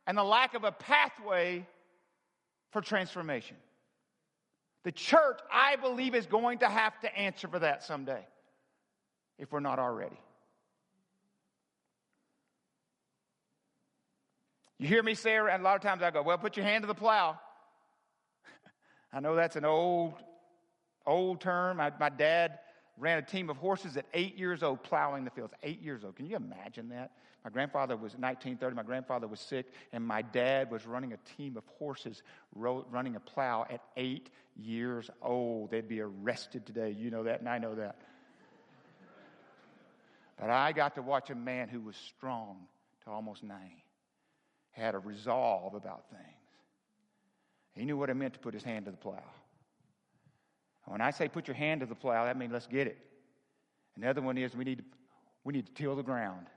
[0.08, 1.66] and the lack of a pathway
[2.72, 3.56] for transformation.
[4.84, 8.26] The church, I believe, is going to have to answer for that someday,
[9.38, 10.20] if we're not already.
[14.80, 16.82] You hear me say, and a lot of times I go, well, put your hand
[16.82, 17.40] to the plow.
[19.14, 20.16] I know that's an old,
[21.06, 21.80] old term.
[21.80, 22.58] I, my dad
[22.98, 25.54] ran a team of horses at eight years old plowing the fields.
[25.64, 26.16] Eight years old.
[26.16, 27.12] Can you imagine that?
[27.44, 28.76] My grandfather was 1930.
[28.76, 32.22] My grandfather was sick, and my dad was running a team of horses,
[32.54, 35.72] running a plow at eight years old.
[35.72, 36.92] They'd be arrested today.
[36.92, 37.96] You know that, and I know that.
[40.40, 42.68] but I got to watch a man who was strong
[43.06, 43.84] to almost 90
[44.72, 46.26] had a resolve about things.
[47.74, 49.24] He knew what it meant to put his hand to the plow.
[50.92, 52.98] When I say put your hand to the plow, that means let's get it.
[53.96, 54.84] Another one is we need to,
[55.44, 56.48] we need to till the ground.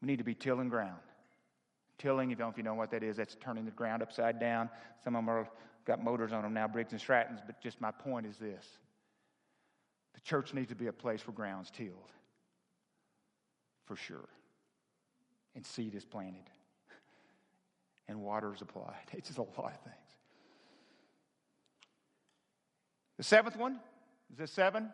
[0.00, 1.00] We need to be tilling ground.
[1.98, 4.70] Tilling, if you, if you know what that is, that's turning the ground upside down.
[5.04, 5.48] Some of them are,
[5.84, 8.64] got motors on them now, Briggs and Strattons, but just my point is this.
[10.14, 12.12] The church needs to be a place where ground's tilled.
[13.84, 14.28] For sure
[15.54, 16.48] and seed is planted
[18.08, 18.94] and water is applied.
[19.12, 19.99] It's just a lot of things.
[23.20, 23.78] The seventh one
[24.32, 24.88] is this seven?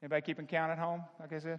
[0.00, 1.58] Anybody keeping count at home, like I said?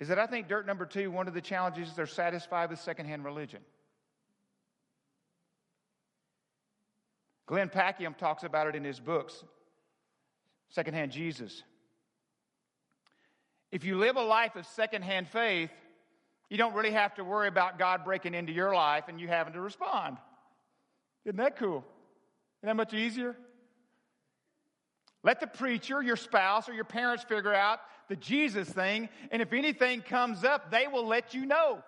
[0.00, 2.80] Is that I think dirt number two, one of the challenges is they're satisfied with
[2.80, 3.60] secondhand religion.
[7.46, 9.44] Glenn Packiam talks about it in his books,
[10.68, 11.62] Secondhand Jesus.
[13.70, 15.70] If you live a life of secondhand faith,
[16.50, 19.52] you don't really have to worry about God breaking into your life and you having
[19.52, 20.16] to respond.
[21.24, 21.84] Isn't that cool?
[22.62, 23.36] Isn't that much easier?
[25.22, 29.52] Let the preacher, your spouse, or your parents figure out the Jesus thing, and if
[29.52, 31.82] anything comes up, they will let you know.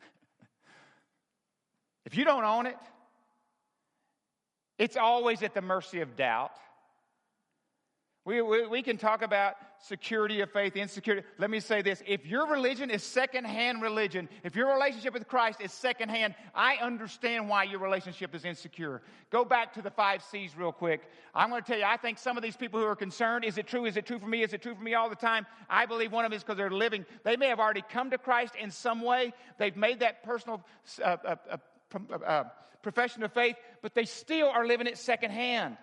[2.06, 2.78] if you don't own it,
[4.78, 6.52] it's always at the mercy of doubt.
[8.24, 11.26] We, we, we, can talk about security of faith, insecurity.
[11.38, 12.00] Let me say this.
[12.06, 17.48] If your religion is secondhand religion, if your relationship with Christ is secondhand, I understand
[17.48, 19.02] why your relationship is insecure.
[19.30, 21.02] Go back to the five C's real quick.
[21.34, 23.58] I'm going to tell you, I think some of these people who are concerned, is
[23.58, 23.86] it true?
[23.86, 24.44] Is it true for me?
[24.44, 25.44] Is it true for me all the time?
[25.68, 27.04] I believe one of them is because they're living.
[27.24, 29.32] They may have already come to Christ in some way.
[29.58, 30.64] They've made that personal
[31.02, 32.44] uh, uh, uh, uh,
[32.84, 35.76] profession of faith, but they still are living it secondhand.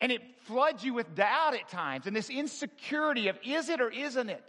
[0.00, 3.90] And it floods you with doubt at times and this insecurity of is it or
[3.90, 4.44] isn't it?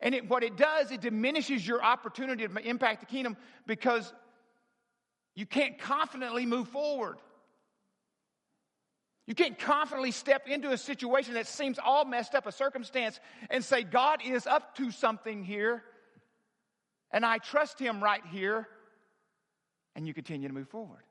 [0.00, 4.12] And it, what it does, it diminishes your opportunity to impact the kingdom because
[5.34, 7.18] you can't confidently move forward.
[9.26, 13.62] You can't confidently step into a situation that seems all messed up, a circumstance, and
[13.62, 15.82] say, God is up to something here,
[17.10, 18.66] and I trust Him right here,
[19.94, 21.02] and you continue to move forward.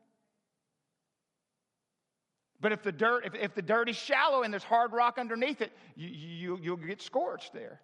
[2.60, 5.62] But if the dirt, if, if the dirt is shallow and there's hard rock underneath
[5.62, 7.80] it, you, you, you'll get scorched there.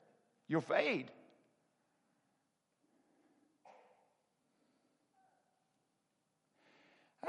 [0.48, 1.12] You'll fade.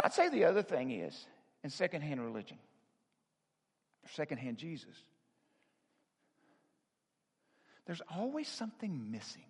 [0.03, 1.27] I'd say the other thing is
[1.63, 2.59] in secondhand religion,
[4.05, 4.97] or secondhand Jesus,
[7.87, 9.45] there's always something missing.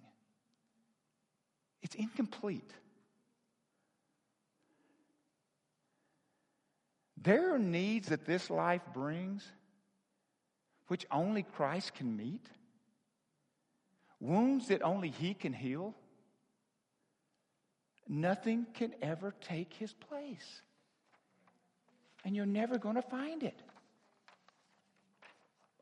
[1.82, 2.70] It's incomplete.
[7.24, 9.50] There are needs that this life brings
[10.88, 12.44] which only Christ can meet,
[14.20, 15.94] wounds that only He can heal.
[18.06, 20.60] Nothing can ever take his place.
[22.22, 23.58] And you're never going to find it.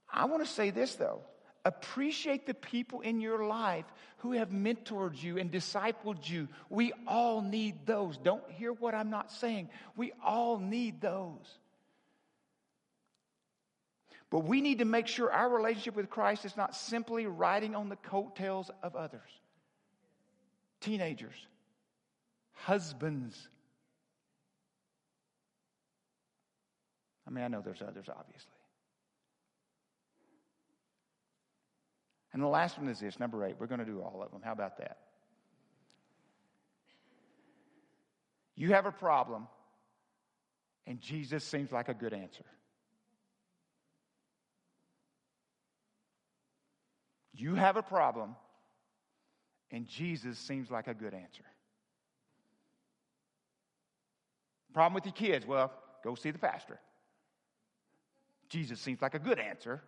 [0.08, 1.22] I want to say this, though.
[1.64, 3.84] Appreciate the people in your life
[4.18, 6.48] who have mentored you and discipled you.
[6.68, 8.16] We all need those.
[8.16, 9.68] Don't hear what I'm not saying.
[9.96, 11.58] We all need those.
[14.28, 17.88] But we need to make sure our relationship with Christ is not simply riding on
[17.88, 19.20] the coattails of others.
[20.80, 21.34] Teenagers,
[22.54, 23.48] husbands.
[27.26, 28.61] I mean, I know there's others, obviously.
[32.32, 33.56] And the last one is this number eight.
[33.58, 34.40] We're going to do all of them.
[34.42, 34.98] How about that?
[38.54, 39.48] You have a problem,
[40.86, 42.44] and Jesus seems like a good answer.
[47.34, 48.36] You have a problem,
[49.70, 51.44] and Jesus seems like a good answer.
[54.72, 55.46] Problem with your kids?
[55.46, 55.72] Well,
[56.04, 56.78] go see the pastor.
[58.48, 59.82] Jesus seems like a good answer.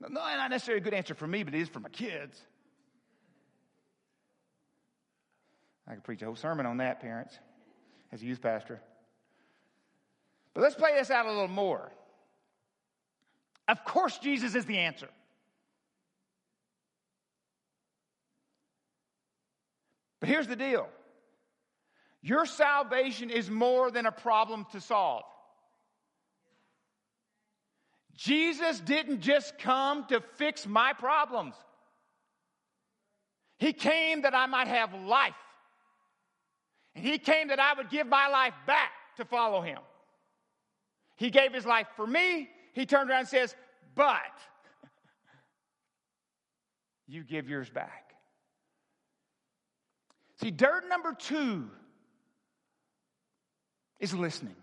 [0.00, 2.40] No, not necessarily a good answer for me, but it is for my kids.
[5.86, 7.38] I could preach a whole sermon on that, parents,
[8.12, 8.80] as a youth pastor.
[10.54, 11.92] But let's play this out a little more.
[13.68, 15.08] Of course, Jesus is the answer.
[20.20, 20.88] But here's the deal
[22.22, 25.24] your salvation is more than a problem to solve.
[28.20, 31.54] Jesus didn't just come to fix my problems.
[33.58, 35.32] He came that I might have life.
[36.94, 39.78] And He came that I would give my life back to follow Him.
[41.16, 42.50] He gave His life for me.
[42.74, 43.56] He turned around and says,
[43.94, 44.20] But
[47.08, 48.12] you give yours back.
[50.42, 51.70] See, dirt number two
[53.98, 54.56] is listening.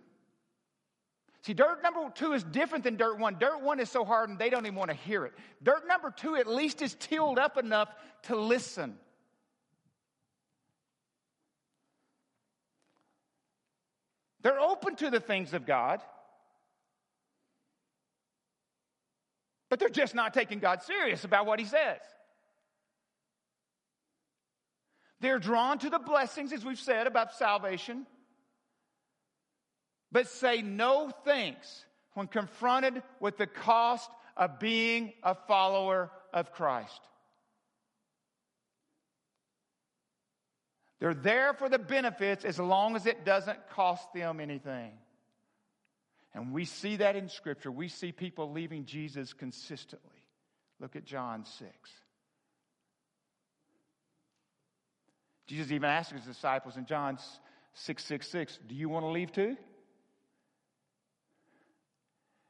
[1.47, 3.37] See, dirt number two is different than dirt one.
[3.39, 5.31] Dirt one is so hard and they don't even want to hear it.
[5.63, 7.87] Dirt number two at least is tilled up enough
[8.23, 8.97] to listen.
[14.41, 16.01] They're open to the things of God,
[19.69, 22.01] but they're just not taking God serious about what He says.
[25.21, 28.05] They're drawn to the blessings, as we've said, about salvation
[30.11, 37.01] but say no thanks when confronted with the cost of being a follower of Christ.
[40.99, 44.91] They're there for the benefits as long as it doesn't cost them anything.
[46.33, 47.71] And we see that in Scripture.
[47.71, 50.23] We see people leaving Jesus consistently.
[50.79, 51.71] Look at John 6.
[55.47, 57.17] Jesus even asked his disciples in John
[57.73, 59.55] 6 6 6, Do you want to leave too?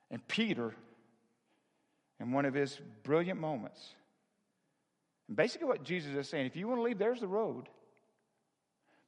[0.09, 0.73] And Peter,
[2.19, 3.93] in one of his brilliant moments,
[5.27, 7.67] and basically what Jesus is saying, if you want to leave, there's the road.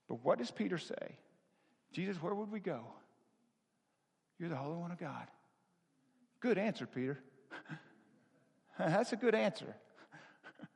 [0.07, 1.15] But what does Peter say?
[1.91, 2.81] Jesus, where would we go?
[4.37, 5.27] You're the Holy One of God.
[6.39, 7.19] Good answer, Peter.
[8.79, 9.75] That's a good answer.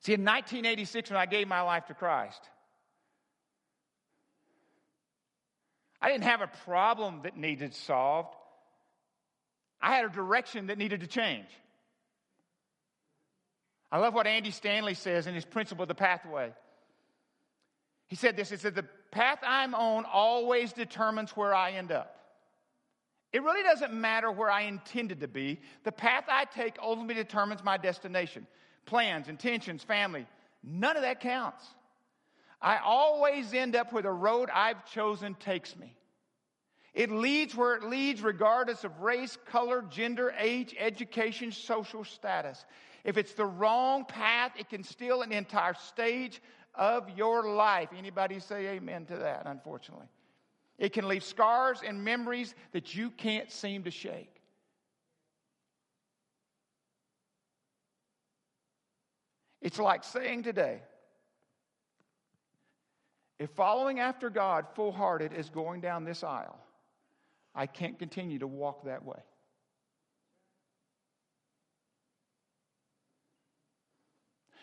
[0.00, 2.40] See, in 1986, when I gave my life to Christ,
[6.00, 8.34] I didn't have a problem that needed solved.
[9.80, 11.48] I had a direction that needed to change.
[13.92, 16.52] I love what Andy Stanley says in his principle of the pathway.
[18.08, 22.16] He said this, he said, the path I'm on always determines where I end up.
[23.32, 25.60] It really doesn't matter where I intended to be.
[25.84, 28.46] The path I take ultimately determines my destination.
[28.86, 30.26] Plans, intentions, family,
[30.64, 31.64] none of that counts.
[32.62, 35.96] I always end up where the road I've chosen takes me.
[36.92, 42.64] It leads where it leads, regardless of race, color, gender, age, education, social status.
[43.04, 46.42] If it's the wrong path, it can steal an entire stage
[46.74, 47.90] of your life.
[47.96, 50.08] Anybody say amen to that, unfortunately?
[50.78, 54.40] It can leave scars and memories that you can't seem to shake.
[59.62, 60.80] It's like saying today,
[63.40, 66.58] if following after God full hearted is going down this aisle,
[67.54, 69.16] I can't continue to walk that way.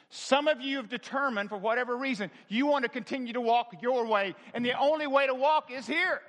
[0.09, 4.05] Some of you have determined, for whatever reason, you want to continue to walk your
[4.05, 6.21] way, and the only way to walk is here.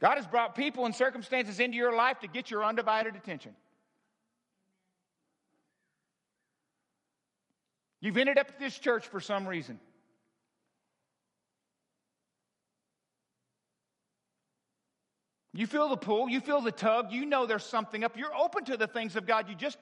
[0.00, 3.54] God has brought people and circumstances into your life to get your undivided attention.
[8.00, 9.78] You've ended up at this church for some reason.
[15.52, 18.16] You feel the pull, you feel the tug, you know there's something up.
[18.16, 19.48] You're open to the things of God.
[19.48, 19.76] You just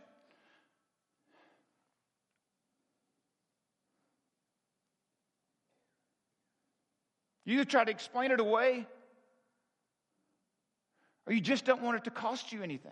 [7.44, 8.86] You try to explain it away,
[11.28, 12.90] or you just don't want it to cost you anything.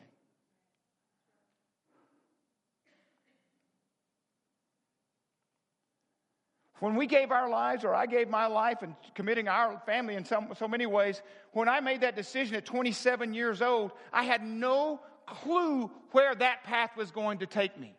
[6.80, 10.26] When we gave our lives, or I gave my life and committing our family in
[10.26, 11.22] so, so many ways,
[11.52, 16.64] when I made that decision at 27 years old, I had no clue where that
[16.64, 17.94] path was going to take me.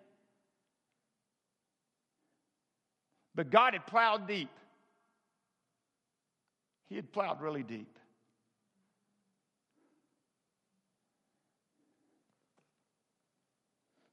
[3.33, 4.51] But God had plowed deep.
[6.89, 7.96] He had plowed really deep.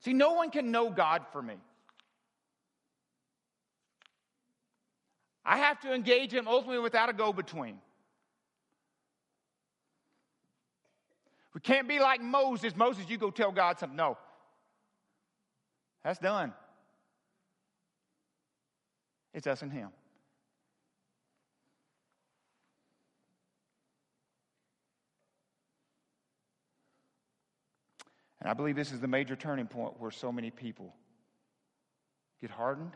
[0.05, 1.55] See, no one can know God for me.
[5.44, 7.78] I have to engage him ultimately without a go between.
[11.55, 12.76] We can't be like Moses.
[12.76, 13.96] Moses, you go tell God something.
[13.96, 14.18] No.
[16.02, 16.52] That's done.
[19.32, 19.88] It's us and him.
[28.45, 30.95] And I believe this is the major turning point where so many people
[32.42, 32.92] get hardened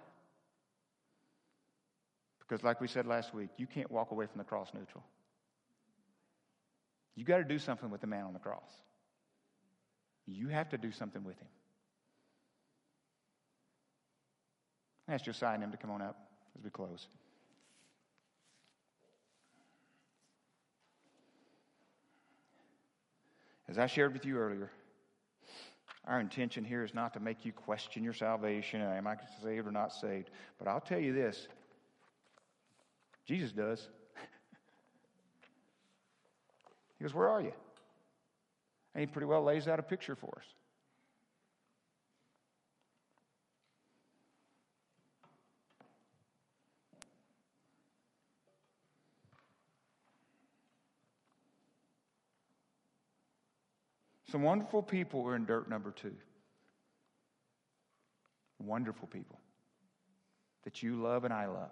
[2.38, 5.02] because, like we said last week, you can't walk away from the cross neutral.
[7.14, 8.70] You got to do something with the man on the cross.
[10.26, 11.48] You have to do something with him.
[15.08, 16.28] I ask Josiah and him to come on up
[16.58, 17.08] as we close.
[23.66, 24.70] As I shared with you earlier,
[26.06, 28.80] our intention here is not to make you question your salvation.
[28.80, 30.30] Am I saved or not saved?
[30.58, 31.48] But I'll tell you this
[33.26, 33.88] Jesus does.
[36.98, 37.52] he goes, Where are you?
[38.94, 40.46] And he pretty well lays out a picture for us.
[54.30, 56.14] Some wonderful people are in dirt number two.
[58.58, 59.38] Wonderful people
[60.64, 61.70] that you love and I love.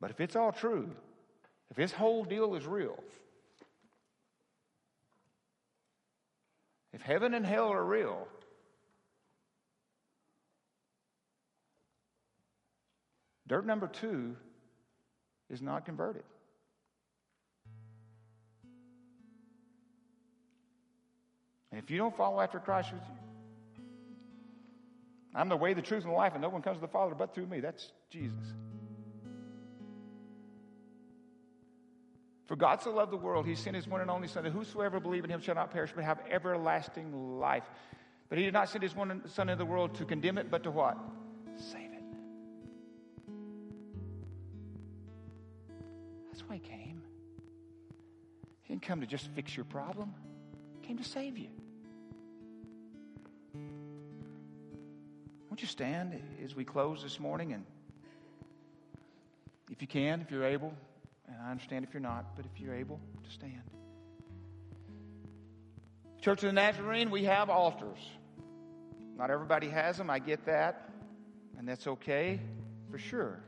[0.00, 0.90] But if it's all true,
[1.70, 2.98] if this whole deal is real,
[6.92, 8.26] if heaven and hell are real,
[13.46, 14.36] dirt number two
[15.50, 16.24] is not converted.
[21.70, 22.92] And if you don't follow after Christ,
[25.34, 27.14] I'm the way, the truth, and the life, and no one comes to the Father
[27.14, 27.60] but through me.
[27.60, 28.54] That's Jesus.
[32.46, 34.98] For God so loved the world, he sent his one and only Son, that whosoever
[34.98, 37.62] believe in him shall not perish, but have everlasting life.
[38.28, 40.64] But he did not send his one Son into the world to condemn it, but
[40.64, 40.98] to what?
[41.54, 42.02] Save it.
[46.32, 47.02] That's why he came.
[48.62, 50.12] He didn't come to just fix your problem,
[50.90, 51.46] came to save you.
[55.48, 57.52] Won't you stand as we close this morning?
[57.52, 57.64] And
[59.70, 60.74] if you can, if you're able,
[61.28, 63.62] and I understand if you're not, but if you're able to stand.
[66.22, 68.00] Church of the Nazarene, we have altars.
[69.16, 70.90] Not everybody has them, I get that,
[71.56, 72.40] and that's okay
[72.90, 73.38] for sure.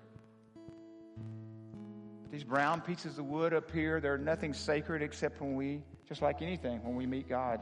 [2.31, 5.83] These brown pieces of wood up here, they're nothing sacred except when we,
[6.13, 7.59] just like anything, when we meet God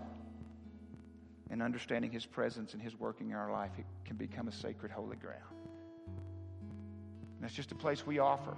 [1.50, 4.90] and understanding His presence and His working in our life, it can become a sacred,
[4.90, 5.38] holy ground.
[7.36, 8.56] And that's just a place we offer.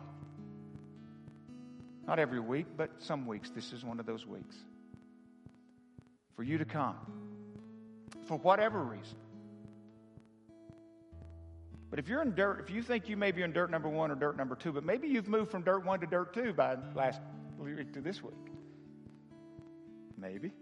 [2.07, 3.51] Not every week, but some weeks.
[3.51, 4.57] This is one of those weeks.
[6.37, 6.97] For you to come,
[8.23, 9.19] for whatever reason.
[11.91, 14.11] But if you're in dirt, if you think you may be in dirt number one
[14.11, 16.79] or dirt number two, but maybe you've moved from dirt one to dirt two by
[16.95, 17.21] last
[17.59, 18.52] week to this week.
[20.23, 20.53] Maybe.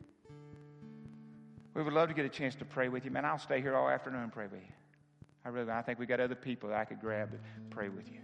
[1.74, 3.10] We would love to get a chance to pray with you.
[3.10, 4.74] Man, I'll stay here all afternoon and pray with you.
[5.44, 8.10] I really I think we got other people that I could grab and pray with
[8.10, 8.20] you.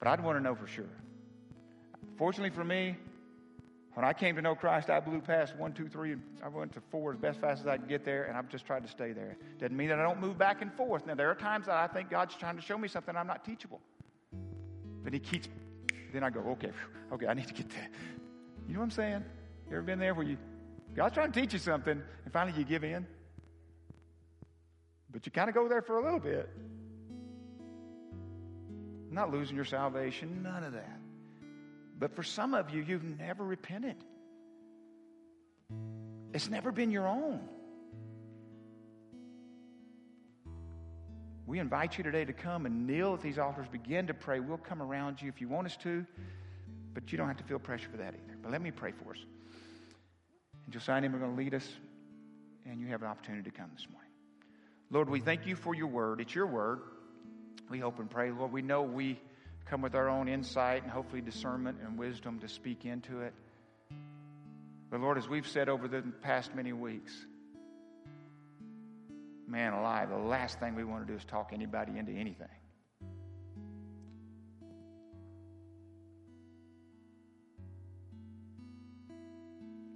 [0.00, 0.90] But I'd want to know for sure.
[2.18, 2.96] Fortunately for me,
[3.94, 6.72] when I came to know Christ, I blew past one, two, three, and I went
[6.72, 8.88] to four as best fast as I could get there, and I've just tried to
[8.88, 9.36] stay there.
[9.58, 11.06] Doesn't mean that I don't move back and forth.
[11.06, 13.44] Now, there are times that I think God's trying to show me something I'm not
[13.44, 13.80] teachable.
[15.02, 15.48] But He keeps,
[16.12, 16.70] then I go, okay,
[17.12, 17.90] okay, I need to get that.
[18.66, 19.24] You know what I'm saying?
[19.68, 20.36] You ever been there where you,
[20.94, 23.06] God's trying to teach you something, and finally you give in?
[25.12, 26.48] But you kind of go there for a little bit.
[29.10, 31.00] Not losing your salvation, none of that.
[31.98, 33.96] But for some of you, you've never repented.
[36.32, 37.40] It's never been your own.
[41.46, 44.40] We invite you today to come and kneel at these altars, begin to pray.
[44.40, 46.06] We'll come around you if you want us to,
[46.94, 48.38] but you don't have to feel pressure for that either.
[48.42, 49.18] But let me pray for us.
[50.64, 51.68] And Josiah and him are going to lead us,
[52.66, 54.10] and you have an opportunity to come this morning.
[54.90, 56.20] Lord, we thank you for your word.
[56.20, 56.80] It's your word.
[57.68, 59.20] We hope and pray, Lord, we know we
[59.66, 63.32] come with our own insight and hopefully discernment and wisdom to speak into it.
[64.90, 67.12] But Lord, as we've said over the past many weeks,
[69.50, 72.46] man alive, the last thing we want to do is talk anybody into anything.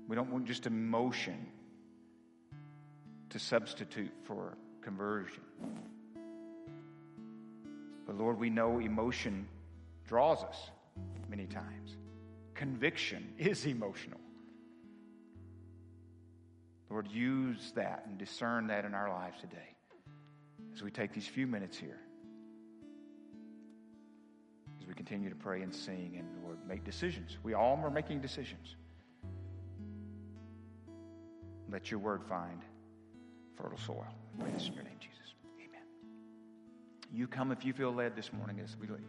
[0.07, 1.47] We don't want just emotion
[3.31, 5.43] to substitute for conversion.
[8.07, 9.49] But Lord, we know emotion
[10.07, 10.71] draws us
[11.29, 11.97] many times.
[12.55, 14.21] Conviction is emotional.
[16.91, 19.75] Lord, use that and discern that in our lives today
[20.75, 21.99] as we take these few minutes here.
[24.81, 27.39] As we continue to pray and sing and, Lord, make decisions.
[27.43, 28.77] We all are making decisions.
[31.71, 32.61] Let your word find
[33.57, 34.07] fertile soil.
[34.37, 35.35] We pray this in your name, Jesus.
[35.57, 35.83] Amen.
[37.13, 39.01] You come if you feel led this morning as we leave.